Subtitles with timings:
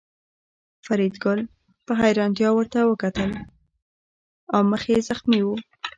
[0.85, 1.39] فریدګل
[1.85, 3.29] په حیرانتیا ورته کتل
[4.53, 5.47] او مخ یې زخمي و